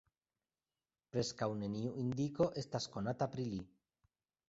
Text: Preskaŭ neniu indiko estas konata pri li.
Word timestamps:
Preskaŭ 1.17 1.49
neniu 1.61 1.93
indiko 2.07 2.51
estas 2.65 2.91
konata 2.97 3.33
pri 3.37 3.51
li. 3.55 3.65